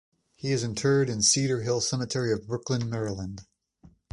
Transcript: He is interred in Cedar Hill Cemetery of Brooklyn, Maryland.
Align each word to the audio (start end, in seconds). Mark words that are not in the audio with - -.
He 0.35 0.51
is 0.51 0.63
interred 0.63 1.11
in 1.11 1.21
Cedar 1.21 1.61
Hill 1.61 1.79
Cemetery 1.79 2.33
of 2.33 2.47
Brooklyn, 2.47 2.89
Maryland. 2.89 3.41